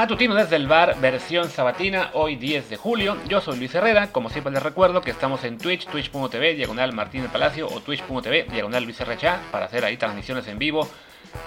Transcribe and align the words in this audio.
Matutino 0.00 0.34
desde 0.34 0.56
el 0.56 0.66
bar, 0.66 0.98
versión 0.98 1.50
sabatina, 1.50 2.08
hoy 2.14 2.36
10 2.36 2.70
de 2.70 2.78
julio. 2.78 3.18
Yo 3.28 3.42
soy 3.42 3.58
Luis 3.58 3.74
Herrera, 3.74 4.10
como 4.10 4.30
siempre 4.30 4.50
les 4.50 4.62
recuerdo 4.62 5.02
que 5.02 5.10
estamos 5.10 5.44
en 5.44 5.58
Twitch, 5.58 5.86
twitch.tv, 5.88 6.54
diagonal 6.54 6.94
Martín 6.94 7.20
del 7.20 7.30
Palacio 7.30 7.68
o 7.68 7.82
twitch.tv, 7.82 8.44
diagonal 8.44 8.84
Luis 8.84 8.98
RHA, 8.98 9.38
para 9.52 9.66
hacer 9.66 9.84
ahí 9.84 9.98
transmisiones 9.98 10.48
en 10.48 10.58
vivo. 10.58 10.88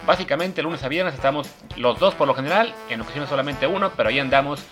Básicamente 0.06 0.62
lunes 0.62 0.84
a 0.84 0.88
viernes 0.88 1.16
estamos 1.16 1.50
los 1.78 1.98
dos 1.98 2.14
por 2.14 2.28
lo 2.28 2.36
general, 2.36 2.76
en 2.92 3.02
ocasiones 3.02 3.28
solamente 3.28 3.66
uno, 3.66 3.92
pero 3.98 4.10
ahí 4.10 4.20
andamos 4.20 4.64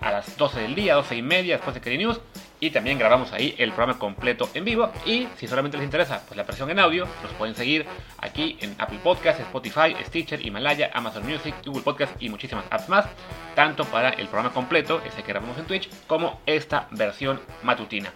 a 0.00 0.12
las 0.12 0.36
12 0.36 0.60
del 0.60 0.76
día, 0.76 0.94
12 0.94 1.16
y 1.16 1.22
media 1.22 1.56
después 1.56 1.74
de 1.74 1.80
Keri 1.80 1.98
News. 1.98 2.20
Y 2.60 2.70
también 2.70 2.98
grabamos 2.98 3.32
ahí 3.32 3.54
el 3.58 3.72
programa 3.72 3.98
completo 3.98 4.48
en 4.54 4.64
vivo. 4.64 4.90
Y 5.06 5.28
si 5.36 5.46
solamente 5.46 5.76
les 5.76 5.84
interesa 5.84 6.22
pues 6.26 6.36
la 6.36 6.42
versión 6.42 6.70
en 6.70 6.80
audio, 6.80 7.06
nos 7.22 7.32
pueden 7.32 7.54
seguir 7.54 7.86
aquí 8.18 8.56
en 8.60 8.74
Apple 8.78 8.98
Podcasts, 9.02 9.40
Spotify, 9.42 9.94
Stitcher, 10.04 10.44
Himalaya, 10.44 10.90
Amazon 10.92 11.24
Music, 11.24 11.54
Google 11.64 11.82
Podcasts 11.82 12.16
y 12.20 12.28
muchísimas 12.28 12.64
apps 12.70 12.88
más. 12.88 13.06
Tanto 13.54 13.84
para 13.84 14.10
el 14.10 14.26
programa 14.26 14.52
completo, 14.52 15.00
ese 15.04 15.22
que 15.22 15.32
grabamos 15.32 15.56
en 15.58 15.66
Twitch, 15.66 15.88
como 16.06 16.40
esta 16.46 16.88
versión 16.90 17.40
matutina. 17.62 18.12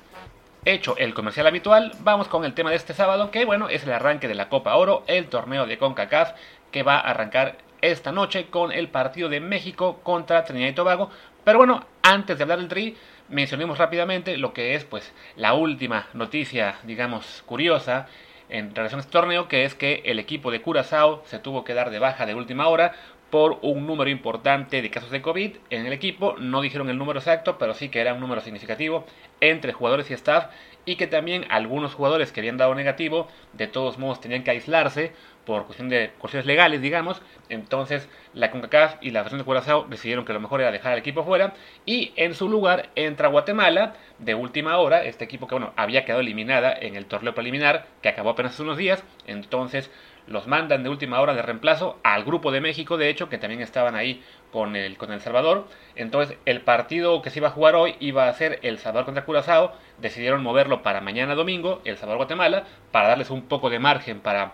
Hecho 0.64 0.96
el 0.96 1.14
comercial 1.14 1.46
habitual, 1.48 1.92
vamos 2.00 2.28
con 2.28 2.44
el 2.44 2.54
tema 2.54 2.70
de 2.70 2.76
este 2.76 2.94
sábado, 2.94 3.30
que 3.30 3.44
bueno, 3.44 3.68
es 3.68 3.82
el 3.84 3.92
arranque 3.92 4.28
de 4.28 4.34
la 4.34 4.48
Copa 4.48 4.76
Oro, 4.76 5.04
el 5.08 5.26
torneo 5.26 5.66
de 5.66 5.78
CONCACAF, 5.78 6.32
que 6.70 6.82
va 6.82 6.96
a 6.96 7.10
arrancar 7.10 7.58
esta 7.80 8.12
noche 8.12 8.46
con 8.46 8.70
el 8.70 8.88
partido 8.88 9.28
de 9.28 9.40
México 9.40 10.00
contra 10.04 10.44
Trinidad 10.44 10.68
y 10.68 10.74
Tobago. 10.74 11.10
Pero 11.44 11.58
bueno, 11.58 11.84
antes 12.02 12.38
de 12.38 12.44
hablar 12.44 12.58
del 12.58 12.68
Tri, 12.68 12.96
mencionemos 13.32 13.78
rápidamente 13.78 14.36
lo 14.36 14.52
que 14.52 14.74
es 14.74 14.84
pues 14.84 15.12
la 15.36 15.54
última 15.54 16.06
noticia, 16.14 16.76
digamos, 16.84 17.42
curiosa 17.46 18.06
en 18.48 18.74
relación 18.74 19.00
a 19.00 19.02
este 19.02 19.12
torneo, 19.12 19.48
que 19.48 19.64
es 19.64 19.74
que 19.74 20.02
el 20.04 20.18
equipo 20.18 20.50
de 20.50 20.60
Curazao 20.60 21.22
se 21.26 21.38
tuvo 21.38 21.64
que 21.64 21.74
dar 21.74 21.90
de 21.90 21.98
baja 21.98 22.26
de 22.26 22.34
última 22.34 22.68
hora 22.68 22.92
por 23.32 23.60
un 23.62 23.86
número 23.86 24.10
importante 24.10 24.82
de 24.82 24.90
casos 24.90 25.10
de 25.10 25.22
COVID 25.22 25.56
en 25.70 25.86
el 25.86 25.94
equipo. 25.94 26.36
No 26.38 26.60
dijeron 26.60 26.90
el 26.90 26.98
número 26.98 27.18
exacto, 27.18 27.56
pero 27.56 27.72
sí 27.72 27.88
que 27.88 28.02
era 28.02 28.12
un 28.12 28.20
número 28.20 28.42
significativo 28.42 29.06
entre 29.40 29.72
jugadores 29.72 30.10
y 30.10 30.12
staff 30.12 30.52
y 30.84 30.96
que 30.96 31.06
también 31.06 31.46
algunos 31.48 31.94
jugadores 31.94 32.30
que 32.30 32.40
habían 32.40 32.58
dado 32.58 32.74
negativo 32.74 33.28
de 33.54 33.68
todos 33.68 33.96
modos 33.96 34.20
tenían 34.20 34.44
que 34.44 34.50
aislarse 34.50 35.12
por 35.46 35.64
cuestión 35.64 35.88
de 35.88 36.10
cuestiones 36.18 36.44
legales, 36.44 36.82
digamos. 36.82 37.22
Entonces, 37.48 38.06
la 38.34 38.50
CONCACAF 38.50 38.96
y 39.00 39.10
la 39.10 39.20
Federación 39.20 39.38
de 39.38 39.44
Curazao 39.44 39.86
decidieron 39.88 40.26
que 40.26 40.34
lo 40.34 40.40
mejor 40.40 40.60
era 40.60 40.70
dejar 40.70 40.92
al 40.92 40.98
equipo 40.98 41.24
fuera. 41.24 41.54
Y 41.86 42.12
en 42.16 42.34
su 42.34 42.50
lugar 42.50 42.90
entra 42.96 43.28
Guatemala 43.28 43.94
de 44.18 44.34
última 44.34 44.76
hora. 44.76 45.04
Este 45.04 45.24
equipo 45.24 45.46
que, 45.46 45.54
bueno, 45.54 45.72
había 45.76 46.04
quedado 46.04 46.20
eliminada 46.20 46.72
en 46.78 46.96
el 46.96 47.06
torneo 47.06 47.34
preliminar, 47.34 47.86
que 48.02 48.10
acabó 48.10 48.30
apenas 48.30 48.52
hace 48.52 48.62
unos 48.62 48.76
días. 48.76 49.02
Entonces, 49.26 49.90
los 50.26 50.46
mandan 50.46 50.82
de 50.82 50.88
última 50.88 51.20
hora 51.20 51.34
de 51.34 51.42
reemplazo 51.42 51.98
al 52.02 52.24
grupo 52.24 52.52
de 52.52 52.60
México, 52.60 52.96
de 52.96 53.08
hecho, 53.08 53.28
que 53.28 53.38
también 53.38 53.60
estaban 53.60 53.94
ahí 53.94 54.22
con 54.52 54.76
el, 54.76 54.96
con 54.96 55.12
el 55.12 55.20
Salvador. 55.20 55.66
Entonces, 55.96 56.36
el 56.44 56.60
partido 56.60 57.22
que 57.22 57.30
se 57.30 57.40
iba 57.40 57.48
a 57.48 57.52
jugar 57.52 57.74
hoy 57.74 57.96
iba 58.00 58.28
a 58.28 58.32
ser 58.34 58.60
El 58.62 58.78
Salvador 58.78 59.06
contra 59.06 59.24
Curazao. 59.24 59.72
Decidieron 59.98 60.42
moverlo 60.42 60.82
para 60.82 61.00
mañana 61.00 61.34
domingo, 61.34 61.80
El 61.84 61.96
Salvador-Guatemala, 61.96 62.64
para 62.90 63.08
darles 63.08 63.30
un 63.30 63.42
poco 63.42 63.70
de 63.70 63.78
margen 63.78 64.20
para 64.20 64.52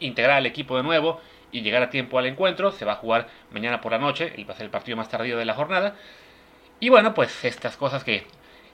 integrar 0.00 0.36
al 0.36 0.46
equipo 0.46 0.76
de 0.76 0.82
nuevo 0.82 1.20
y 1.50 1.62
llegar 1.62 1.82
a 1.82 1.90
tiempo 1.90 2.18
al 2.18 2.26
encuentro. 2.26 2.72
Se 2.72 2.84
va 2.84 2.92
a 2.92 2.96
jugar 2.96 3.28
mañana 3.50 3.80
por 3.80 3.92
la 3.92 3.98
noche, 3.98 4.32
va 4.48 4.54
a 4.54 4.56
ser 4.56 4.64
el 4.64 4.70
partido 4.70 4.96
más 4.96 5.08
tardío 5.08 5.36
de 5.36 5.44
la 5.44 5.54
jornada. 5.54 5.96
Y 6.80 6.88
bueno, 6.88 7.14
pues 7.14 7.44
estas 7.44 7.76
cosas 7.76 8.02
que 8.04 8.26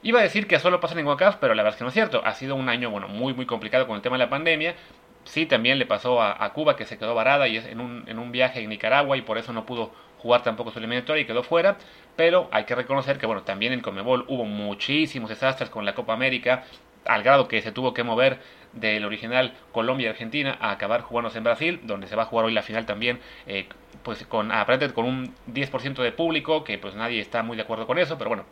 iba 0.03 0.21
a 0.21 0.23
decir 0.23 0.47
que 0.47 0.59
solo 0.59 0.81
pasan 0.81 0.99
en 0.99 1.05
CONCACAF, 1.05 1.37
pero 1.37 1.55
la 1.55 1.63
verdad 1.63 1.75
es 1.75 1.79
que 1.79 1.85
no 1.85 1.89
es 1.89 1.95
cierto. 1.95 2.23
Ha 2.25 2.35
sido 2.35 2.55
un 2.55 2.69
año 2.69 2.91
bueno, 2.91 3.09
muy 3.09 3.35
muy 3.35 3.47
complicado 3.47 3.87
con 3.87 3.97
el 3.97 4.03
tema 4.03 4.17
de 4.17 4.25
la 4.25 4.31
pandemia. 4.31 4.75
Sí, 5.25 5.47
también 5.47 5.79
le 5.79 5.87
pasó 5.87 6.23
a, 6.23 6.53
Cuba 6.55 6.77
que 6.77 6.87
se 6.87 6.99
quedó 6.99 7.15
varada 7.15 7.49
y 7.49 7.59
es 7.59 7.67
en 7.67 7.81
un, 7.81 8.05
en 8.07 8.19
un 8.19 8.33
viaje 8.33 8.61
en 8.61 8.71
Nicaragua 8.71 9.17
y 9.17 9.23
por 9.23 9.37
eso 9.37 9.53
no 9.53 9.67
pudo 9.67 9.93
jugar 10.19 10.43
tampoco 10.43 10.71
su 10.71 10.79
eliminatoria 10.79 11.23
y 11.23 11.27
quedó 11.27 11.43
fuera. 11.43 11.77
Pero 12.17 12.49
hay 12.51 12.65
que 12.65 12.75
reconocer 12.75 13.19
que 13.19 13.27
bueno, 13.27 13.43
también 13.43 13.73
en 13.73 13.81
Comebol 13.81 14.25
hubo 14.29 14.45
muchísimos 14.45 15.31
desastres 15.31 15.71
con 15.71 15.85
la 15.85 15.95
Copa 15.95 16.15
América, 16.15 16.65
al 17.05 17.23
grado 17.23 17.49
que 17.49 17.63
se 17.63 17.73
tuvo 17.73 17.95
que 17.95 18.03
mover 18.03 18.39
del 18.73 19.05
original 19.05 19.55
Colombia 19.73 20.07
y 20.07 20.11
Argentina 20.11 20.57
a 20.61 20.71
acabar 20.71 21.03
jugándose 21.03 21.39
en 21.39 21.45
Brasil, 21.45 21.81
donde 21.85 22.07
se 22.07 22.17
va 22.17 22.25
a 22.25 22.27
jugar 22.27 22.47
hoy 22.47 22.53
la 22.53 22.63
final 22.63 22.87
también, 22.87 23.21
eh, 23.47 23.67
pues 24.03 24.27
con 24.27 24.53
aparentemente 24.53 24.95
con 24.95 25.07
un 25.07 25.35
10% 25.47 26.03
de 26.03 26.13
público, 26.13 26.65
que 26.65 26.79
pues 26.79 26.95
nadie 26.95 27.21
está 27.21 27.43
muy 27.43 27.57
de 27.57 27.63
acuerdo 27.63 27.87
con 27.87 27.99
eso, 27.99 28.19
pero 28.19 28.29
bueno, 28.29 28.45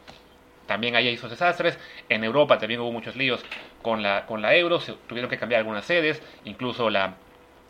también 0.66 0.96
hay 0.96 1.08
esos 1.08 1.30
desastres. 1.30 1.78
En 2.08 2.24
Europa 2.24 2.58
también 2.58 2.80
hubo 2.80 2.92
muchos 2.92 3.16
líos 3.16 3.44
con 3.82 4.02
la, 4.02 4.26
con 4.26 4.42
la 4.42 4.54
Euro, 4.54 4.80
se 4.80 4.92
tuvieron 5.06 5.30
que 5.30 5.38
cambiar 5.38 5.60
algunas 5.60 5.84
sedes, 5.84 6.22
incluso 6.44 6.90
la 6.90 7.16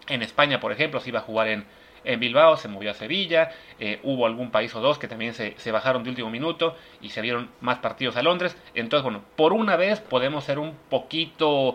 en 0.08 0.22
España, 0.22 0.60
por 0.60 0.72
ejemplo, 0.72 1.00
se 1.00 1.08
iba 1.08 1.18
a 1.18 1.22
jugar 1.22 1.48
en, 1.48 1.64
en 2.04 2.20
Bilbao, 2.20 2.56
se 2.56 2.68
movió 2.68 2.92
a 2.92 2.94
Sevilla, 2.94 3.50
eh, 3.78 3.98
hubo 4.04 4.26
algún 4.26 4.50
país 4.50 4.74
o 4.74 4.80
dos 4.80 4.98
que 4.98 5.08
también 5.08 5.34
se, 5.34 5.54
se, 5.58 5.72
bajaron 5.72 6.04
de 6.04 6.10
último 6.10 6.30
minuto 6.30 6.76
y 7.00 7.10
se 7.10 7.22
dieron 7.22 7.50
más 7.60 7.78
partidos 7.78 8.16
a 8.16 8.22
Londres. 8.22 8.56
Entonces, 8.74 9.02
bueno, 9.02 9.22
por 9.34 9.52
una 9.52 9.76
vez 9.76 10.00
podemos 10.00 10.44
ser 10.44 10.58
un 10.58 10.76
poquito 10.88 11.74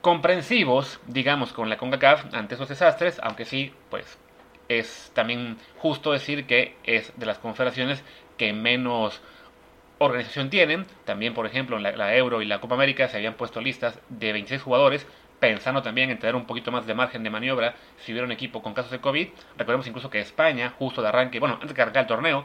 comprensivos, 0.00 1.00
digamos, 1.06 1.52
con 1.52 1.68
la 1.70 1.76
CONCACAF 1.76 2.34
ante 2.34 2.56
esos 2.56 2.68
desastres, 2.68 3.20
aunque 3.22 3.44
sí, 3.44 3.72
pues 3.88 4.18
es 4.68 5.12
también 5.14 5.56
justo 5.78 6.12
decir 6.12 6.46
que 6.46 6.76
es 6.84 7.12
de 7.16 7.26
las 7.26 7.38
confederaciones 7.38 8.02
que 8.36 8.52
menos 8.52 9.22
organización 10.04 10.50
tienen. 10.50 10.86
También, 11.04 11.34
por 11.34 11.46
ejemplo, 11.46 11.76
en 11.76 11.82
la, 11.82 12.16
Euro 12.16 12.42
y 12.42 12.46
la 12.46 12.60
Copa 12.60 12.74
América 12.74 13.08
se 13.08 13.16
habían 13.16 13.34
puesto 13.34 13.60
listas 13.60 13.98
de 14.08 14.32
26 14.32 14.62
jugadores, 14.62 15.06
pensando 15.40 15.82
también 15.82 16.10
en 16.10 16.18
tener 16.18 16.36
un 16.36 16.46
poquito 16.46 16.70
más 16.70 16.86
de 16.86 16.94
margen 16.94 17.22
de 17.22 17.30
maniobra 17.30 17.74
si 17.98 18.12
hubiera 18.12 18.26
un 18.26 18.32
equipo 18.32 18.62
con 18.62 18.74
casos 18.74 18.92
de 18.92 19.00
COVID. 19.00 19.28
Recordemos 19.56 19.86
incluso 19.86 20.10
que 20.10 20.20
España, 20.20 20.74
justo 20.78 21.02
de 21.02 21.08
arranque, 21.08 21.40
bueno, 21.40 21.58
antes 21.60 21.74
de 21.74 21.82
arrancar 21.82 22.02
el 22.02 22.08
torneo, 22.08 22.44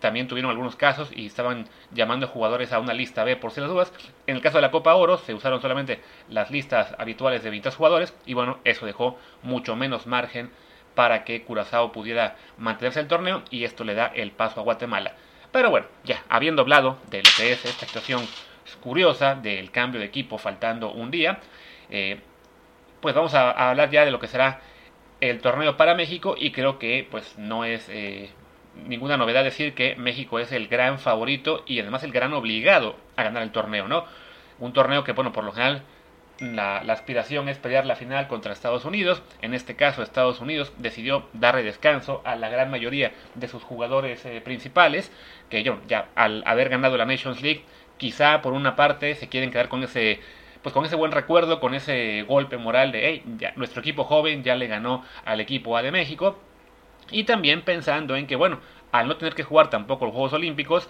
también 0.00 0.28
tuvieron 0.28 0.50
algunos 0.50 0.76
casos 0.76 1.10
y 1.12 1.26
estaban 1.26 1.68
llamando 1.90 2.28
jugadores 2.28 2.72
a 2.72 2.78
una 2.78 2.94
lista 2.94 3.24
B 3.24 3.36
por 3.36 3.50
si 3.50 3.60
las 3.60 3.70
dudas. 3.70 3.92
En 4.26 4.36
el 4.36 4.42
caso 4.42 4.58
de 4.58 4.62
la 4.62 4.70
Copa 4.70 4.94
Oro 4.94 5.18
se 5.18 5.34
usaron 5.34 5.60
solamente 5.60 6.00
las 6.28 6.50
listas 6.50 6.94
habituales 6.98 7.42
de 7.42 7.50
20 7.50 7.70
jugadores 7.72 8.14
y 8.24 8.34
bueno, 8.34 8.58
eso 8.64 8.86
dejó 8.86 9.18
mucho 9.42 9.74
menos 9.74 10.06
margen 10.06 10.50
para 10.94 11.24
que 11.24 11.42
Curazao 11.42 11.92
pudiera 11.92 12.36
mantenerse 12.56 13.00
el 13.00 13.08
torneo 13.08 13.42
y 13.50 13.64
esto 13.64 13.84
le 13.84 13.94
da 13.94 14.06
el 14.06 14.32
paso 14.32 14.60
a 14.60 14.64
Guatemala. 14.64 15.14
Pero 15.52 15.70
bueno, 15.70 15.86
ya 16.04 16.22
habiendo 16.28 16.62
hablado 16.62 16.98
de 17.10 17.18
lo 17.18 17.30
que 17.36 17.52
es 17.52 17.64
esta 17.64 17.86
situación 17.86 18.26
curiosa 18.80 19.34
del 19.34 19.70
cambio 19.70 20.00
de 20.00 20.06
equipo 20.06 20.38
faltando 20.38 20.92
un 20.92 21.10
día, 21.10 21.40
eh, 21.90 22.20
pues 23.00 23.14
vamos 23.14 23.34
a, 23.34 23.50
hablar 23.50 23.90
ya 23.90 24.04
de 24.04 24.10
lo 24.10 24.20
que 24.20 24.26
será 24.26 24.60
el 25.20 25.40
torneo 25.40 25.76
para 25.76 25.94
México 25.94 26.34
y 26.38 26.52
creo 26.52 26.78
que 26.78 27.06
pues 27.10 27.38
no 27.38 27.64
es 27.64 27.88
eh, 27.88 28.30
ninguna 28.86 29.16
novedad 29.16 29.42
decir 29.42 29.74
que 29.74 29.96
México 29.96 30.38
es 30.38 30.52
el 30.52 30.68
gran 30.68 30.98
favorito 30.98 31.64
y 31.66 31.80
además 31.80 32.04
el 32.04 32.12
gran 32.12 32.32
obligado 32.34 32.96
a 33.16 33.22
ganar 33.24 33.42
el 33.42 33.50
torneo, 33.50 33.88
¿no? 33.88 34.04
Un 34.58 34.72
torneo 34.72 35.04
que, 35.04 35.12
bueno, 35.12 35.32
por 35.32 35.44
lo 35.44 35.52
general 35.52 35.82
la, 36.40 36.78
aspiración 36.78 37.48
es 37.48 37.58
pelear 37.58 37.86
la 37.86 37.96
final 37.96 38.28
contra 38.28 38.52
Estados 38.52 38.84
Unidos. 38.84 39.22
En 39.42 39.54
este 39.54 39.76
caso, 39.76 40.02
Estados 40.02 40.40
Unidos 40.40 40.72
decidió 40.78 41.26
darle 41.32 41.62
descanso 41.62 42.22
a 42.24 42.36
la 42.36 42.48
gran 42.48 42.70
mayoría 42.70 43.12
de 43.34 43.48
sus 43.48 43.62
jugadores 43.62 44.24
eh, 44.24 44.40
principales, 44.40 45.10
que 45.50 45.62
yo, 45.62 45.80
ya 45.88 46.08
al 46.14 46.42
haber 46.46 46.68
ganado 46.68 46.96
la 46.96 47.06
Nations 47.06 47.42
League, 47.42 47.64
quizá 47.96 48.42
por 48.42 48.52
una 48.52 48.76
parte 48.76 49.14
se 49.14 49.28
quieren 49.28 49.50
quedar 49.50 49.68
con 49.68 49.82
ese 49.82 50.20
pues 50.62 50.72
con 50.72 50.84
ese 50.84 50.96
buen 50.96 51.12
recuerdo, 51.12 51.60
con 51.60 51.72
ese 51.74 52.22
golpe 52.22 52.56
moral 52.56 52.90
de, 52.90 53.06
hey, 53.06 53.22
ya, 53.38 53.52
nuestro 53.54 53.80
equipo 53.80 54.02
joven 54.04 54.42
ya 54.42 54.56
le 54.56 54.66
ganó 54.66 55.04
al 55.24 55.40
equipo 55.40 55.76
A 55.76 55.82
de 55.82 55.92
México, 55.92 56.36
y 57.10 57.24
también 57.24 57.62
pensando 57.62 58.16
en 58.16 58.26
que, 58.26 58.36
bueno, 58.36 58.58
al 58.92 59.06
no 59.06 59.16
tener 59.16 59.34
que 59.34 59.44
jugar 59.44 59.70
tampoco 59.70 60.04
los 60.04 60.12
Juegos 60.12 60.32
Olímpicos, 60.32 60.88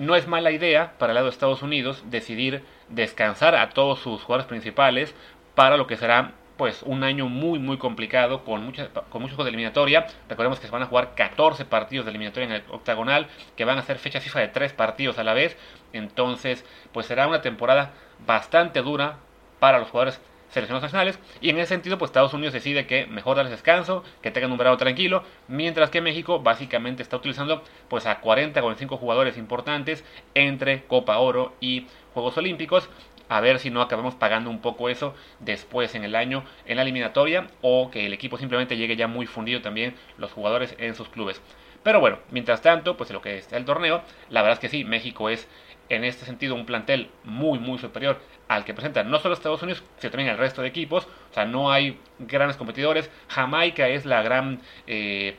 no 0.00 0.16
es 0.16 0.26
mala 0.26 0.50
idea 0.50 0.94
para 0.98 1.12
el 1.12 1.14
lado 1.14 1.26
de 1.26 1.32
Estados 1.32 1.62
Unidos 1.62 2.02
decidir 2.06 2.64
descansar 2.88 3.54
a 3.54 3.68
todos 3.68 4.00
sus 4.00 4.22
jugadores 4.22 4.46
principales 4.46 5.14
para 5.54 5.76
lo 5.76 5.86
que 5.86 5.98
será 5.98 6.32
pues 6.56 6.82
un 6.82 7.04
año 7.04 7.28
muy 7.28 7.58
muy 7.58 7.76
complicado 7.76 8.42
con 8.42 8.64
muchas 8.64 8.88
con 8.88 9.20
muchos 9.20 9.36
juegos 9.36 9.44
de 9.44 9.50
eliminatoria. 9.50 10.06
Recordemos 10.28 10.58
que 10.58 10.66
se 10.66 10.72
van 10.72 10.82
a 10.82 10.86
jugar 10.86 11.14
14 11.14 11.66
partidos 11.66 12.06
de 12.06 12.10
eliminatoria 12.10 12.46
en 12.46 12.52
el 12.52 12.62
octagonal, 12.70 13.28
que 13.56 13.66
van 13.66 13.78
a 13.78 13.82
ser 13.82 13.98
fecha 13.98 14.20
FIFA 14.20 14.40
de 14.40 14.48
3 14.48 14.72
partidos 14.72 15.18
a 15.18 15.24
la 15.24 15.34
vez. 15.34 15.58
Entonces, 15.92 16.64
pues 16.92 17.04
será 17.04 17.28
una 17.28 17.42
temporada 17.42 17.92
bastante 18.26 18.80
dura 18.80 19.18
para 19.58 19.78
los 19.78 19.90
jugadores 19.90 20.18
selecciones 20.50 20.82
nacionales 20.82 21.18
y 21.40 21.50
en 21.50 21.58
ese 21.58 21.68
sentido 21.68 21.98
pues 21.98 22.10
Estados 22.10 22.34
Unidos 22.34 22.52
decide 22.52 22.86
que 22.86 23.06
mejor 23.06 23.36
darles 23.36 23.52
descanso, 23.52 24.04
que 24.22 24.30
tengan 24.30 24.52
un 24.52 24.58
verano 24.58 24.76
tranquilo, 24.76 25.24
mientras 25.48 25.90
que 25.90 26.00
México 26.00 26.40
básicamente 26.40 27.02
está 27.02 27.16
utilizando 27.16 27.62
pues 27.88 28.06
a 28.06 28.20
40 28.20 28.60
45 28.60 28.96
jugadores 28.96 29.36
importantes 29.36 30.04
entre 30.34 30.84
Copa 30.84 31.18
Oro 31.18 31.54
y 31.60 31.86
Juegos 32.12 32.36
Olímpicos 32.36 32.88
a 33.30 33.40
ver 33.40 33.60
si 33.60 33.70
no 33.70 33.80
acabamos 33.80 34.16
pagando 34.16 34.50
un 34.50 34.60
poco 34.60 34.88
eso 34.88 35.14
después 35.38 35.94
en 35.94 36.02
el 36.04 36.16
año 36.16 36.44
en 36.66 36.76
la 36.76 36.82
eliminatoria 36.82 37.46
o 37.62 37.90
que 37.90 38.06
el 38.06 38.12
equipo 38.12 38.36
simplemente 38.36 38.76
llegue 38.76 38.96
ya 38.96 39.06
muy 39.06 39.26
fundido 39.26 39.62
también 39.62 39.94
los 40.18 40.32
jugadores 40.32 40.74
en 40.78 40.96
sus 40.96 41.08
clubes. 41.08 41.40
Pero 41.82 42.00
bueno, 42.00 42.18
mientras 42.30 42.60
tanto, 42.60 42.96
pues 42.96 43.08
en 43.08 43.14
lo 43.14 43.22
que 43.22 43.38
está 43.38 43.56
el 43.56 43.64
torneo, 43.64 44.02
la 44.28 44.42
verdad 44.42 44.54
es 44.54 44.60
que 44.60 44.68
sí, 44.68 44.84
México 44.84 45.30
es 45.30 45.48
en 45.90 46.04
este 46.04 46.24
sentido 46.24 46.54
un 46.54 46.66
plantel 46.66 47.10
muy 47.24 47.58
muy 47.58 47.78
superior 47.78 48.18
al 48.48 48.64
que 48.64 48.74
presenta 48.74 49.04
no 49.04 49.18
solo 49.18 49.34
Estados 49.34 49.62
Unidos, 49.62 49.82
sino 49.98 50.10
también 50.10 50.30
el 50.30 50.38
resto 50.38 50.62
de 50.62 50.68
equipos. 50.68 51.06
O 51.30 51.34
sea, 51.34 51.44
no 51.44 51.70
hay 51.70 52.00
grandes 52.18 52.56
competidores. 52.56 53.10
Jamaica 53.28 53.88
es 53.88 54.06
la 54.06 54.22
gran, 54.22 54.60
eh, 54.86 55.36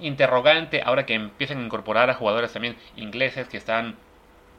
interrogante 0.00 0.82
ahora 0.84 1.06
que 1.06 1.14
empiezan 1.14 1.58
a 1.58 1.64
incorporar 1.64 2.10
a 2.10 2.14
jugadores 2.14 2.52
también 2.52 2.76
ingleses 2.96 3.48
que 3.48 3.56
están 3.56 3.96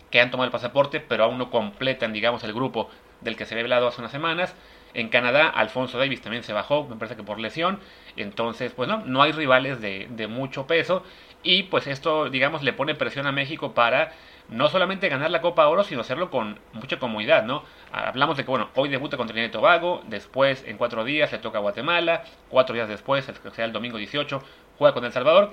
que 0.09 0.19
han 0.19 0.29
tomado 0.29 0.45
el 0.45 0.51
pasaporte, 0.51 0.99
pero 0.99 1.23
aún 1.23 1.37
no 1.37 1.49
completan, 1.49 2.11
digamos, 2.11 2.43
el 2.43 2.53
grupo 2.53 2.89
del 3.21 3.37
que 3.37 3.45
se 3.45 3.53
había 3.53 3.63
hablado 3.63 3.87
hace 3.87 4.01
unas 4.01 4.11
semanas. 4.11 4.53
En 4.93 5.09
Canadá, 5.09 5.47
Alfonso 5.49 5.97
Davis 5.97 6.21
también 6.21 6.43
se 6.43 6.53
bajó, 6.53 6.87
me 6.87 6.95
parece 6.95 7.15
que 7.15 7.23
por 7.23 7.39
lesión. 7.39 7.79
Entonces, 8.17 8.73
pues 8.73 8.89
no, 8.89 8.99
no 9.05 9.21
hay 9.21 9.31
rivales 9.31 9.81
de, 9.81 10.27
mucho 10.29 10.67
peso. 10.67 11.03
Y 11.43 11.63
pues 11.63 11.87
esto, 11.87 12.29
digamos, 12.29 12.61
le 12.63 12.73
pone 12.73 12.95
presión 12.95 13.25
a 13.25 13.31
México 13.31 13.73
para 13.73 14.11
no 14.49 14.67
solamente 14.67 15.09
ganar 15.09 15.31
la 15.31 15.41
Copa 15.41 15.67
Oro, 15.67 15.83
sino 15.83 16.01
hacerlo 16.01 16.29
con 16.29 16.59
mucha 16.73 16.99
comodidad, 16.99 17.43
¿no? 17.43 17.63
Hablamos 17.91 18.37
de 18.37 18.43
que, 18.43 18.51
bueno, 18.51 18.69
hoy 18.75 18.89
debuta 18.89 19.17
contra 19.17 19.33
Trinidad 19.33 19.49
y 19.49 19.53
Tobago, 19.53 20.03
después 20.07 20.63
en 20.67 20.77
cuatro 20.77 21.03
días 21.03 21.31
le 21.31 21.39
toca 21.39 21.57
a 21.57 21.61
Guatemala, 21.61 22.23
cuatro 22.49 22.75
días 22.75 22.89
después, 22.89 23.25
que 23.25 23.51
sea 23.51 23.65
el 23.65 23.71
domingo 23.71 23.97
18, 23.97 24.43
juega 24.77 24.93
con 24.93 25.05
El 25.05 25.13
Salvador, 25.13 25.51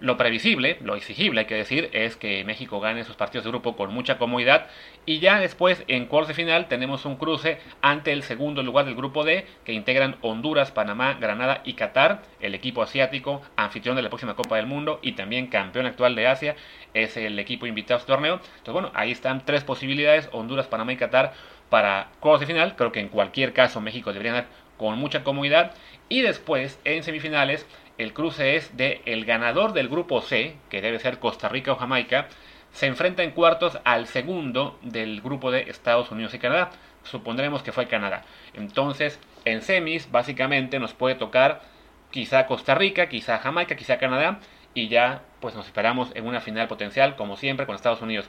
lo 0.00 0.16
previsible, 0.16 0.78
lo 0.82 0.94
exigible 0.94 1.40
hay 1.40 1.46
que 1.46 1.56
decir, 1.56 1.90
es 1.92 2.16
que 2.16 2.44
México 2.44 2.80
gane 2.80 3.04
sus 3.04 3.16
partidos 3.16 3.44
de 3.44 3.50
grupo 3.50 3.76
con 3.76 3.92
mucha 3.92 4.18
comodidad. 4.18 4.66
Y 5.06 5.18
ya 5.18 5.40
después 5.40 5.82
en 5.88 6.06
cuartos 6.06 6.28
de 6.28 6.34
final 6.34 6.68
tenemos 6.68 7.04
un 7.04 7.16
cruce 7.16 7.58
ante 7.82 8.12
el 8.12 8.22
segundo 8.22 8.62
lugar 8.62 8.84
del 8.84 8.94
grupo 8.94 9.24
D 9.24 9.46
que 9.64 9.72
integran 9.72 10.16
Honduras, 10.20 10.70
Panamá, 10.70 11.14
Granada 11.14 11.62
y 11.64 11.74
Qatar, 11.74 12.22
el 12.40 12.54
equipo 12.54 12.82
asiático 12.82 13.42
anfitrión 13.56 13.96
de 13.96 14.02
la 14.02 14.08
próxima 14.08 14.36
Copa 14.36 14.56
del 14.56 14.66
Mundo 14.66 15.00
y 15.02 15.12
también 15.12 15.48
campeón 15.48 15.86
actual 15.86 16.14
de 16.14 16.26
Asia, 16.26 16.56
es 16.94 17.16
el 17.16 17.38
equipo 17.38 17.66
invitado 17.66 17.96
a 17.96 18.00
este 18.00 18.12
torneo. 18.12 18.34
Entonces 18.34 18.72
bueno, 18.72 18.90
ahí 18.94 19.10
están 19.10 19.44
tres 19.44 19.64
posibilidades, 19.64 20.28
Honduras, 20.32 20.66
Panamá 20.66 20.92
y 20.92 20.96
Qatar 20.96 21.32
para 21.70 22.08
cuartos 22.20 22.40
de 22.40 22.46
final, 22.46 22.76
creo 22.76 22.92
que 22.92 23.00
en 23.00 23.08
cualquier 23.08 23.52
caso 23.52 23.80
México 23.80 24.12
debería 24.12 24.32
ganar 24.32 24.48
con 24.76 24.96
mucha 24.98 25.24
comodidad. 25.24 25.72
Y 26.08 26.22
después 26.22 26.80
en 26.84 27.02
semifinales 27.02 27.66
el 27.98 28.14
cruce 28.14 28.56
es 28.56 28.76
de 28.76 29.02
el 29.04 29.24
ganador 29.24 29.72
del 29.72 29.88
grupo 29.88 30.20
C, 30.20 30.56
que 30.70 30.80
debe 30.80 31.00
ser 31.00 31.18
Costa 31.18 31.48
Rica 31.48 31.72
o 31.72 31.76
Jamaica, 31.76 32.28
se 32.72 32.86
enfrenta 32.86 33.22
en 33.22 33.32
cuartos 33.32 33.78
al 33.84 34.06
segundo 34.06 34.78
del 34.82 35.20
grupo 35.20 35.50
de 35.50 35.62
Estados 35.62 36.10
Unidos 36.10 36.32
y 36.34 36.38
Canadá. 36.38 36.70
Supondremos 37.02 37.62
que 37.62 37.72
fue 37.72 37.88
Canadá. 37.88 38.24
Entonces, 38.54 39.18
en 39.44 39.62
semis, 39.62 40.10
básicamente 40.10 40.78
nos 40.78 40.94
puede 40.94 41.16
tocar 41.16 41.62
quizá 42.10 42.46
Costa 42.46 42.74
Rica, 42.74 43.08
quizá 43.08 43.38
Jamaica, 43.38 43.76
quizá 43.76 43.98
Canadá, 43.98 44.40
y 44.74 44.88
ya 44.88 45.22
pues 45.40 45.54
nos 45.54 45.66
esperamos 45.66 46.10
en 46.14 46.26
una 46.26 46.40
final 46.40 46.68
potencial, 46.68 47.16
como 47.16 47.36
siempre, 47.36 47.66
con 47.66 47.74
Estados 47.74 48.02
Unidos. 48.02 48.28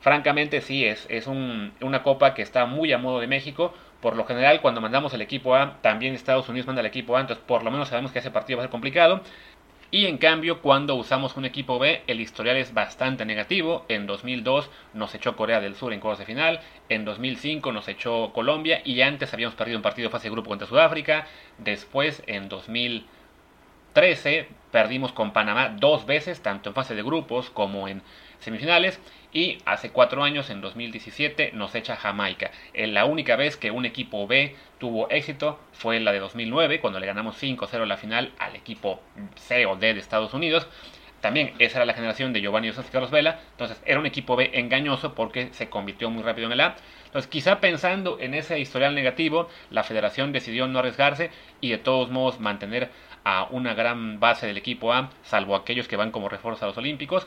Francamente, 0.00 0.60
sí, 0.60 0.84
es, 0.84 1.06
es 1.10 1.26
una 1.26 2.02
copa 2.02 2.32
que 2.34 2.42
está 2.42 2.64
muy 2.64 2.92
a 2.92 2.98
modo 2.98 3.20
de 3.20 3.26
México, 3.26 3.74
por 4.00 4.16
lo 4.16 4.24
general, 4.24 4.60
cuando 4.60 4.80
mandamos 4.80 5.12
el 5.14 5.20
equipo 5.20 5.54
A, 5.54 5.80
también 5.82 6.14
Estados 6.14 6.48
Unidos 6.48 6.66
manda 6.66 6.80
el 6.80 6.86
equipo 6.86 7.16
A, 7.16 7.20
entonces 7.20 7.44
por 7.46 7.62
lo 7.62 7.70
menos 7.70 7.88
sabemos 7.88 8.12
que 8.12 8.20
ese 8.20 8.30
partido 8.30 8.58
va 8.58 8.64
a 8.64 8.66
ser 8.66 8.70
complicado. 8.70 9.22
Y 9.92 10.06
en 10.06 10.18
cambio, 10.18 10.62
cuando 10.62 10.94
usamos 10.94 11.36
un 11.36 11.44
equipo 11.44 11.80
B, 11.80 12.02
el 12.06 12.20
historial 12.20 12.56
es 12.56 12.72
bastante 12.72 13.24
negativo. 13.24 13.84
En 13.88 14.06
2002 14.06 14.70
nos 14.94 15.14
echó 15.16 15.34
Corea 15.34 15.60
del 15.60 15.74
Sur 15.74 15.92
en 15.92 15.98
cuartos 15.98 16.20
de 16.20 16.26
final, 16.26 16.60
en 16.88 17.04
2005 17.04 17.72
nos 17.72 17.88
echó 17.88 18.32
Colombia 18.32 18.82
y 18.84 19.00
antes 19.00 19.34
habíamos 19.34 19.56
perdido 19.56 19.78
un 19.78 19.82
partido 19.82 20.08
fase 20.08 20.28
de 20.28 20.30
grupo 20.30 20.48
contra 20.48 20.68
Sudáfrica. 20.68 21.26
Después, 21.58 22.22
en 22.28 22.48
2013, 23.94 24.46
perdimos 24.70 25.12
con 25.12 25.32
Panamá 25.32 25.74
dos 25.76 26.06
veces, 26.06 26.40
tanto 26.42 26.70
en 26.70 26.74
fase 26.74 26.94
de 26.94 27.02
grupos 27.02 27.50
como 27.50 27.88
en 27.88 28.02
semifinales. 28.38 29.00
Y 29.32 29.58
hace 29.64 29.90
cuatro 29.90 30.22
años, 30.22 30.50
en 30.50 30.60
2017, 30.60 31.52
nos 31.54 31.74
echa 31.74 31.96
Jamaica. 31.96 32.50
La 32.74 33.04
única 33.04 33.36
vez 33.36 33.56
que 33.56 33.70
un 33.70 33.84
equipo 33.84 34.26
B 34.26 34.56
tuvo 34.78 35.10
éxito 35.10 35.58
fue 35.72 36.00
la 36.00 36.12
de 36.12 36.20
2009, 36.20 36.80
cuando 36.80 37.00
le 37.00 37.06
ganamos 37.06 37.40
5-0 37.40 37.84
la 37.84 37.96
final 37.96 38.32
al 38.38 38.56
equipo 38.56 39.00
C 39.36 39.66
o 39.66 39.76
D 39.76 39.94
de 39.94 40.00
Estados 40.00 40.34
Unidos. 40.34 40.68
También 41.20 41.52
esa 41.58 41.78
era 41.78 41.84
la 41.84 41.92
generación 41.92 42.32
de 42.32 42.40
Giovanni 42.40 42.70
Dos 42.70 42.86
y 42.86 42.90
Carlos 42.90 43.10
Vela. 43.10 43.40
Entonces 43.52 43.82
era 43.84 44.00
un 44.00 44.06
equipo 44.06 44.36
B 44.36 44.50
engañoso 44.54 45.14
porque 45.14 45.50
se 45.52 45.68
convirtió 45.68 46.10
muy 46.10 46.22
rápido 46.22 46.46
en 46.46 46.52
el 46.52 46.60
A. 46.62 46.76
Entonces 47.04 47.28
quizá 47.28 47.60
pensando 47.60 48.18
en 48.20 48.34
ese 48.34 48.58
historial 48.58 48.94
negativo, 48.94 49.48
la 49.70 49.82
federación 49.82 50.32
decidió 50.32 50.66
no 50.66 50.78
arriesgarse 50.78 51.30
y 51.60 51.70
de 51.70 51.78
todos 51.78 52.10
modos 52.10 52.40
mantener 52.40 52.90
a 53.24 53.46
una 53.50 53.74
gran 53.74 54.20
base 54.20 54.46
del 54.46 54.56
equipo 54.56 54.92
A, 54.92 55.10
salvo 55.22 55.54
aquellos 55.54 55.88
que 55.88 55.96
van 55.96 56.10
como 56.10 56.28
refuerzos 56.28 56.62
a 56.62 56.66
los 56.66 56.78
Olímpicos. 56.78 57.26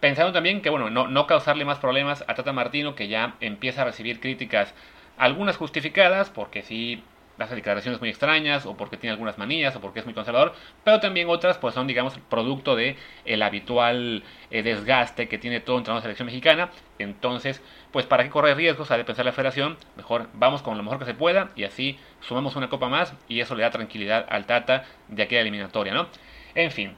Pensando 0.00 0.32
también 0.32 0.60
que, 0.60 0.70
bueno, 0.70 0.90
no, 0.90 1.08
no 1.08 1.26
causarle 1.26 1.64
más 1.64 1.78
problemas 1.78 2.24
a 2.28 2.34
Tata 2.34 2.52
Martino, 2.52 2.94
que 2.94 3.08
ya 3.08 3.36
empieza 3.40 3.82
a 3.82 3.84
recibir 3.86 4.20
críticas, 4.20 4.74
algunas 5.16 5.56
justificadas, 5.56 6.30
porque 6.30 6.62
sí 6.62 7.02
hace 7.38 7.54
declaraciones 7.54 8.00
muy 8.00 8.10
extrañas, 8.10 8.66
o 8.66 8.76
porque 8.76 8.96
tiene 8.96 9.12
algunas 9.12 9.38
manías, 9.38 9.74
o 9.76 9.80
porque 9.80 10.00
es 10.00 10.04
muy 10.04 10.14
conservador, 10.14 10.54
pero 10.84 11.00
también 11.00 11.28
otras 11.28 11.58
pues 11.58 11.74
son, 11.74 11.86
digamos, 11.86 12.18
producto 12.28 12.76
de 12.76 12.96
el 13.24 13.42
habitual 13.42 14.22
eh, 14.50 14.62
desgaste 14.62 15.28
que 15.28 15.38
tiene 15.38 15.60
todo 15.60 15.78
entrenador 15.78 16.02
de 16.02 16.06
selección 16.06 16.26
mexicana. 16.26 16.70
Entonces, 16.98 17.62
pues 17.90 18.06
para 18.06 18.22
qué 18.24 18.30
correr 18.30 18.56
riesgos, 18.56 18.90
ha 18.90 18.96
de 18.96 19.04
pensar 19.04 19.24
la 19.24 19.32
federación, 19.32 19.76
mejor 19.96 20.28
vamos 20.34 20.62
con 20.62 20.76
lo 20.76 20.82
mejor 20.82 20.98
que 20.98 21.06
se 21.06 21.14
pueda, 21.14 21.50
y 21.56 21.64
así 21.64 21.98
sumamos 22.26 22.56
una 22.56 22.68
copa 22.68 22.88
más, 22.88 23.14
y 23.28 23.40
eso 23.40 23.54
le 23.54 23.62
da 23.62 23.70
tranquilidad 23.70 24.26
al 24.28 24.46
Tata 24.46 24.84
de 25.08 25.22
aquella 25.22 25.42
eliminatoria, 25.42 25.94
¿no? 25.94 26.08
En 26.54 26.70
fin, 26.70 26.96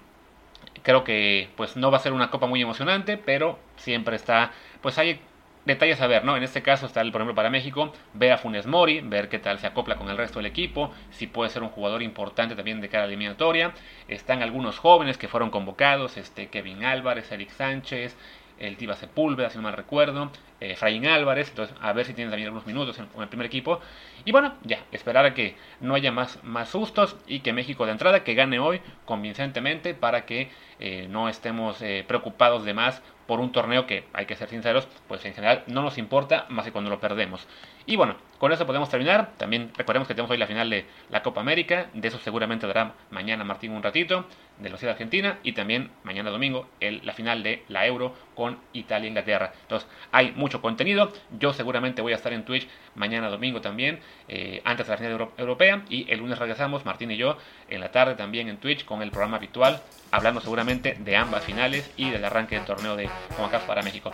Creo 0.82 1.05
que 1.05 1.49
pues 1.56 1.76
no 1.76 1.90
va 1.90 1.99
a 1.99 2.00
ser 2.00 2.12
una 2.12 2.31
copa 2.31 2.46
muy 2.46 2.62
emocionante, 2.62 3.17
pero 3.17 3.58
siempre 3.76 4.17
está, 4.17 4.52
pues 4.82 4.99
hay 4.99 5.20
detalles 5.64 6.00
a 6.00 6.06
ver, 6.06 6.25
¿no? 6.25 6.37
En 6.37 6.44
este 6.44 6.62
caso 6.62 6.87
está, 6.87 7.00
el, 7.00 7.11
por 7.11 7.20
ejemplo, 7.20 7.34
para 7.34 7.50
México, 7.50 7.93
ver 8.14 8.31
a 8.31 8.38
Funes 8.38 8.67
Mori, 8.67 9.00
ver 9.00 9.28
qué 9.28 9.40
tal 9.40 9.58
se 9.58 9.67
acopla 9.67 9.96
con 9.96 10.08
el 10.11 10.17
resto 10.17 10.38
del 10.38 10.46
equipo, 10.46 10.93
si 11.11 11.26
puede 11.26 11.50
ser 11.50 11.64
un 11.64 11.70
jugador 11.70 12.02
importante 12.02 12.55
también 12.55 12.81
de 12.81 12.88
cara 12.88 13.02
a 13.02 13.06
la 13.06 13.12
eliminatoria. 13.12 13.72
Están 14.06 14.43
algunos 14.43 14.79
jóvenes 14.79 15.19
que 15.19 15.26
fueron 15.26 15.50
convocados, 15.50 16.17
este 16.17 16.49
Kevin 16.49 16.84
Álvarez, 16.84 17.32
Eric 17.32 17.50
Sánchez, 17.50 18.17
el 18.58 18.76
Tiva 18.76 18.94
Sepúlveda, 18.94 19.50
si 19.50 19.56
no 19.56 19.62
mal 19.62 19.72
recuerdo, 19.72 20.31
eh, 20.61 20.76
Álvarez, 21.08 21.49
entonces 21.50 21.76
a 21.81 21.93
ver 21.93 22.06
si 22.06 22.14
tienen 22.14 22.31
también 22.31 22.49
algunos 22.49 22.67
minutos 22.67 22.99
en, 22.99 23.08
el 23.20 23.29
primer 23.29 23.47
equipo. 23.47 23.81
Y 24.25 24.32
bueno, 24.32 24.55
ya, 24.62 24.81
esperar 24.93 25.25
a 25.26 25.35
que 25.35 25.56
no 25.81 25.94
haya 25.94 26.12
más, 26.12 26.43
más 26.43 26.69
sustos 26.69 27.17
y 27.26 27.41
que 27.41 27.53
México 27.53 27.87
de 27.87 27.93
entrada, 27.93 28.25
que 28.25 28.35
gane 28.35 28.58
hoy 28.58 28.81
convincentemente 29.05 29.94
para 29.94 30.27
que 30.27 30.51
eh, 30.79 31.06
no 31.10 31.29
estemos 31.29 31.81
eh, 31.82 32.05
preocupados 32.06 32.65
de 32.65 32.75
más 32.75 33.03
por 33.27 33.41
un 33.41 33.53
torneo 33.53 33.86
que, 33.86 34.05
hay 34.13 34.27
que 34.27 34.36
ser 34.36 34.48
sinceros, 34.48 34.86
pues 35.08 35.25
en 35.25 35.34
general 35.34 35.65
no 35.67 35.82
nos 35.82 35.98
importa 35.98 36.46
más 36.48 36.65
que 36.65 36.72
cuando 36.72 36.91
lo 36.91 37.01
perdemos. 37.01 37.46
Y 37.84 37.96
bueno, 37.96 38.17
con 38.39 38.53
eso 38.53 38.67
podemos 38.67 38.89
terminar. 38.89 39.32
También 39.36 39.70
recordemos 39.77 40.08
que 40.08 40.15
tenemos 40.15 40.31
hoy 40.31 40.39
la 40.39 40.46
final 40.46 40.70
de 40.70 40.86
la 41.10 41.22
Copa 41.22 41.41
América. 41.41 41.89
De 41.94 42.08
eso 42.08 42.19
seguramente 42.19 42.67
dará 42.67 42.94
mañana 43.10 43.44
Martín 43.44 43.72
un 43.72 43.82
ratito, 43.82 44.27
de 44.58 44.70
la 44.70 44.77
ciudad 44.77 44.93
Argentina. 44.93 45.39
Y 45.43 45.53
también 45.53 45.91
mañana 46.05 46.31
domingo 46.31 46.69
el, 46.81 47.01
la 47.05 47.13
final 47.13 47.43
de 47.43 47.65
la 47.69 47.86
Euro 47.86 48.15
con 48.34 48.58
Italia 48.72 49.06
e 49.06 49.08
Inglaterra. 49.08 49.53
Entonces 49.63 49.89
hay 50.13 50.32
mucho 50.32 50.45
contenido. 50.55 51.12
Yo 51.38 51.53
seguramente 51.53 52.03
voy 52.03 52.12
a 52.12 52.17
estar 52.17 52.32
en 52.32 52.44
Twitch 52.44 52.69
mañana 52.94 53.29
domingo 53.29 53.60
también, 53.60 54.00
eh, 54.29 54.62
antes 54.65 54.86
de 54.86 54.93
la 54.93 54.98
final 54.98 55.29
europea. 55.36 55.84
Y 55.88 56.10
el 56.10 56.20
lunes 56.20 56.38
regresamos, 56.38 56.84
Martín 56.84 57.10
y 57.10 57.17
yo, 57.17 57.36
en 57.69 57.81
la 57.81 57.91
tarde 57.91 58.15
también 58.15 58.48
en 58.48 58.58
Twitch 58.58 58.84
con 58.84 59.03
el 59.03 59.10
programa 59.10 59.36
habitual, 59.36 59.82
hablando 60.10 60.41
seguramente 60.41 60.96
de 60.98 61.17
ambas 61.17 61.44
finales 61.44 61.91
y 61.96 62.10
del 62.10 62.24
arranque 62.24 62.56
del 62.56 62.65
torneo 62.65 62.96
de 62.96 63.08
CONCACAF 63.36 63.65
para 63.65 63.82
México. 63.82 64.10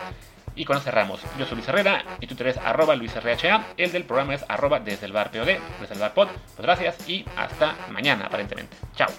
Y 0.55 0.65
con 0.65 0.77
eso 0.77 0.85
cerramos. 0.85 1.21
Yo 1.39 1.45
soy 1.45 1.55
Luis 1.55 1.67
Herrera 1.67 2.03
y 2.19 2.27
tú 2.27 2.35
eres 2.39 2.57
arroba 2.57 2.95
LuisRHA. 2.95 3.73
El 3.77 3.91
del 3.91 4.03
programa 4.03 4.35
es 4.35 4.45
arroba 4.47 4.79
desde 4.79 5.05
el 5.07 5.11
bar 5.11 5.31
POD, 5.31 5.57
desde 5.79 5.93
el 5.93 5.99
bar 5.99 6.13
pod. 6.13 6.27
Pues 6.27 6.65
gracias 6.65 7.09
y 7.09 7.25
hasta 7.35 7.75
mañana 7.89 8.25
aparentemente. 8.25 8.75
Chao. 8.95 9.09